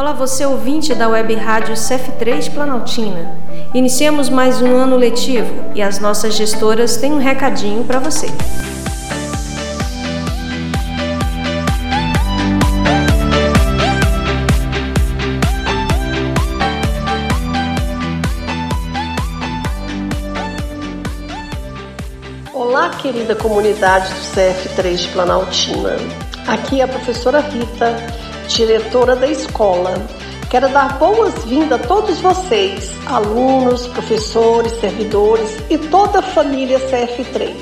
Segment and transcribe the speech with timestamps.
[0.00, 3.36] Olá, você ouvinte da Web Rádio CF3 Planaltina.
[3.74, 8.28] Iniciamos mais um ano letivo e as nossas gestoras têm um recadinho para você.
[22.54, 25.96] Olá, querida comunidade do CF3 Planaltina.
[26.46, 27.94] Aqui é a professora Rita,
[28.50, 29.94] diretora da escola.
[30.50, 37.54] Quero dar boas-vindas a todos vocês, alunos, professores, servidores e toda a família CF3.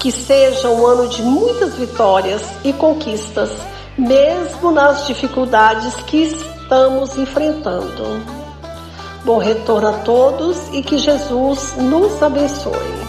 [0.00, 3.50] Que seja um ano de muitas vitórias e conquistas,
[3.96, 8.20] mesmo nas dificuldades que estamos enfrentando.
[9.24, 13.03] Bom retorno a todos e que Jesus nos abençoe.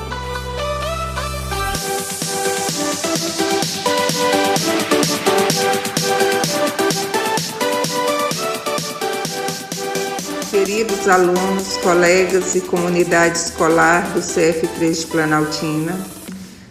[10.56, 16.00] Queridos alunos, colegas e comunidade escolar do CF3 de Planaltina.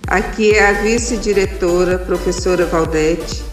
[0.07, 3.45] Aqui é a vice-diretora, professora Valdete.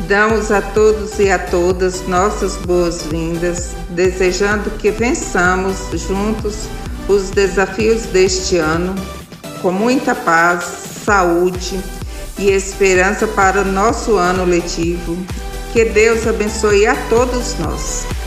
[0.00, 6.68] Damos a todos e a todas nossas boas-vindas, desejando que vençamos juntos
[7.08, 8.94] os desafios deste ano
[9.62, 10.64] com muita paz,
[11.02, 11.82] saúde
[12.38, 15.16] e esperança para o nosso ano letivo.
[15.72, 18.17] Que Deus abençoe a todos nós.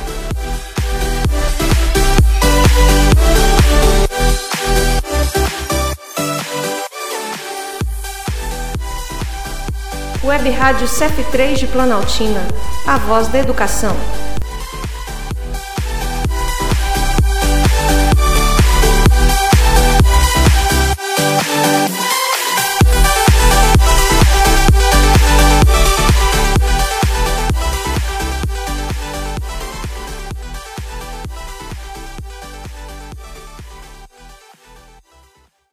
[10.24, 12.42] Web Rádio CF3 de Planaltina,
[12.86, 13.96] a voz da educação.